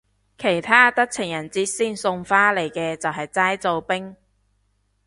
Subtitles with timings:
[0.35, 4.15] 其他得情人節先送花嚟嘅就係齋做兵